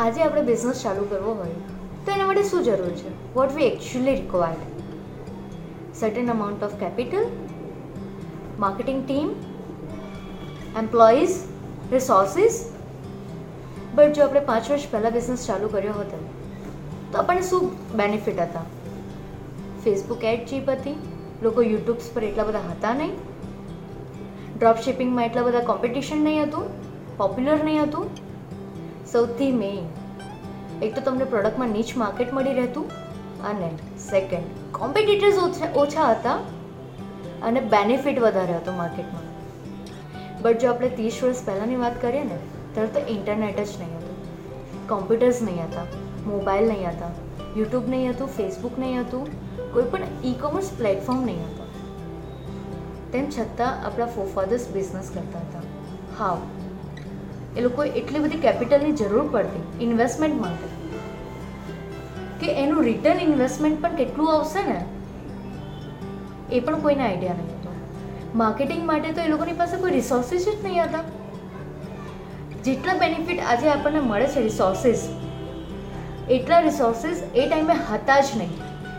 [0.00, 1.56] આજે આપણે બિઝનેસ ચાલુ કરવો હોય,
[2.04, 3.10] તો એના માટે શું જરૂર છે?
[3.34, 7.26] What we actually required certain amount of capital
[8.62, 9.28] marketing team
[10.82, 11.34] employees
[11.92, 12.56] resources
[13.94, 16.22] but જો આપણે પાંચ વર્ષ પહેલાં બિઝનેસ ચાલુ કર્યો હતો,
[17.12, 17.68] તો આપણને શું
[18.02, 18.64] બેનિફિટ હતા?
[19.84, 20.96] ફેસબુક એડ ચીપ હતી,
[21.42, 23.14] લોકો યુટ્યુબ્સ પર એટલા બધા હતા નહીં.
[24.56, 26.66] ડ્રોપ શિપિંગમાં એટલા બધા કોમ્પિટિશન નહીં હતું
[27.16, 28.31] પોપ્યુલર નહીં હતું.
[29.12, 29.86] સૌથી મેઇન
[30.84, 32.86] એક તો તમને પ્રોડક્ટમાં નીચ માર્કેટ મળી રહેતું
[33.48, 33.66] અને
[34.04, 34.46] સેકન્ડ
[34.78, 35.40] કોમ્પિટિટર્સ
[35.82, 36.36] ઓછા હતા
[37.48, 39.26] અને બેનિફિટ વધારે હતો માર્કેટમાં
[40.44, 42.38] બટ જો આપણે ત્રીસ વર્ષ પહેલાંની વાત કરીએ ને,
[42.74, 44.16] ત્યારે તો ઇન્ટરનેટ જ નહીં હતું.
[44.92, 45.86] કોમ્પ્યુટર્સ નહીં હતા
[46.30, 47.12] મોબાઈલ નહીં હતા
[47.58, 49.28] યુટ્યુબ નહીં હતું ફેસબુક નહીં હતું,
[49.74, 51.68] કોઈ પણ ઈ કોમર્સ પ્લેટફોર્મ નહીં હતા.
[53.12, 55.64] તેમ છતાં આપણા ફોફાદર્સ બિઝનેસ કરતા હતા.
[56.18, 56.38] હાવ
[57.56, 60.68] એ લોકોએ એટલી બધી કેપિટલની જરૂર પડતી ઇન્વેસ્ટમેન્ટ માટે.
[62.40, 64.78] કે એનું રિટર્ન ઇન્વેસ્ટમેન્ટ પણ કેટલું આવશે ને,
[66.52, 67.70] એ પણ કોઈને આઈડિયા નહીં હતો.
[68.34, 71.04] માર્કેટિંગ માટે તો એ લોકોની પાસે કોઈ રિસોર્સિસ જ નહીં હતા.
[72.66, 75.04] જેટલા બેનિફિટ આજે આપણને મળે છે રિસોર્સિસ
[76.30, 78.52] એટલા રિસોર્સિસ એ ટાઈમે હતા જ નહીં.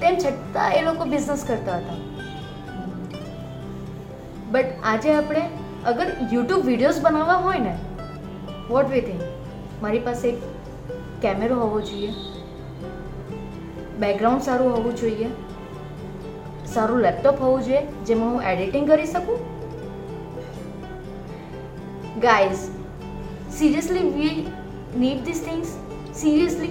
[0.00, 1.98] તેમ છતાં એ લોકો બિઝનેસ કરતા હતા.
[4.52, 5.42] બટ આજે આપણે
[5.92, 7.74] અગર યુટ્યુબ વિડીયોઝ બનાવવા હોય ને
[8.68, 9.22] વોટ વી થિંક
[9.82, 10.44] મારી પાસે એક
[11.22, 12.12] કેમેરો હોવો જોઈએ.
[13.98, 15.28] બેકગ્રાઉન્ડ સારું હોવું જોઈએ.
[16.66, 19.38] સારું લેપટોપ હોવું જોઈએ, જેમાં હું એડિટિંગ કરી શકું?
[22.20, 22.62] Guys
[23.58, 24.46] seriously we
[24.96, 25.74] need this things
[26.14, 26.70] seriously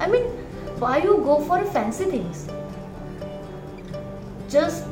[0.00, 0.28] I mean
[0.80, 2.44] why you go for fancy things
[4.50, 4.86] just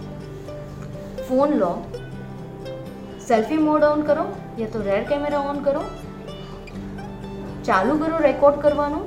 [1.29, 1.71] phone law.
[3.29, 4.27] Selfie mode on કરો.
[4.61, 5.83] યા તો રેર કેમેરા ઓન કરો,
[7.69, 9.05] ચાલુ કરો રેકોર્ડ કરવાનું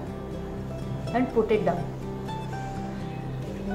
[1.18, 1.86] and put it down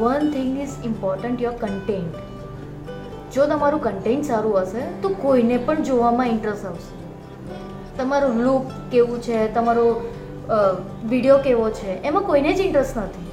[0.00, 2.14] one thing is important your content
[3.36, 6.92] જો તમારું content સારું હશે, તો કોઈને પણ જોવામાં ઇન્ટરેસ્ટ આવશે.
[7.98, 9.86] તમારું લુક કેવું છે, તમારો
[11.11, 13.27] વીડિયો કેવો છે, એમાં કોઈને જ ઇન્ટરેસ્ટ નથી.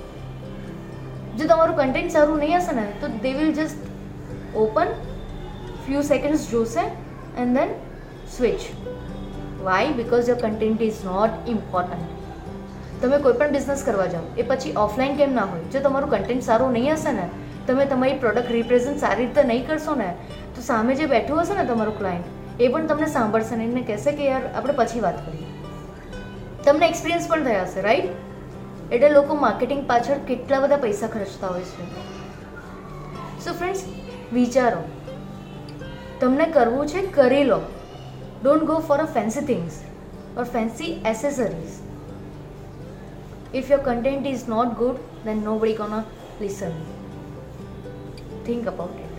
[1.38, 3.80] જો તમારું કન્ટેન્ટ સારું નહીં હશે ને, તો they will just
[4.66, 4.90] open
[5.86, 6.84] few seconds જોશે
[7.44, 7.70] and then
[8.38, 8.62] switch.
[9.64, 14.74] Why because your content is not important તમે કોઈ પણ બિઝનેસ કરવા જાઓ, એ પછી
[14.78, 15.60] ઓફલાઈન કેમ ના હોય?
[15.64, 17.30] જો તમારું કન્ટેન્ટ સારું નહીં હશે ને,
[17.68, 20.16] તમે તમારી પ્રોડક્ટ રિપ્રેઝન્ટ સારી રીતે નહીં કરશો ને,
[20.56, 24.12] તો સામે જે બેઠું હશે ને તમારું ક્લાયન્ટ એ પણ તમને સાંભળશે ને, એને કહેશે
[24.12, 25.48] કે યાર, આપણે પછી વાત કરીએ.
[26.66, 31.62] તમને એક્સપિરિયન્સ પણ થયા હશે રાઈટ એટલે લોકો માર્કેટિંગ પાછળ કેટલા બધા પૈસા ખર્ચતા હોય
[31.62, 31.86] છે.
[33.46, 33.84] સો ફ્રેન્ડ્સ
[34.34, 34.82] વિચારો.
[36.20, 37.62] તમને કરવું છે, કરી લો.
[38.44, 39.84] Don't go for fancy things
[40.36, 41.82] or fancy accessories.
[43.54, 46.06] If your content is not good, then nobody gonna
[46.40, 46.74] listen.
[48.44, 49.11] Think about it.